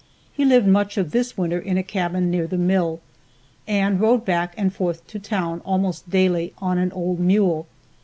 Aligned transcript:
He 0.33 0.45
lived 0.45 0.65
much 0.65 0.97
of 0.97 1.11
this 1.11 1.37
winter 1.37 1.59
in 1.59 1.77
a 1.77 1.83
cabin 1.83 2.31
near 2.31 2.47
the 2.47 2.57
mill, 2.57 3.01
and 3.67 4.01
rode 4.01 4.25
back 4.25 4.55
and 4.57 4.73
forth 4.73 5.05
to 5.05 5.19
town 5.19 5.61
almost 5.63 6.09
daily 6.09 6.55
on 6.57 6.79
an 6.79 6.91
old 6.93 7.19
mule. 7.19 7.67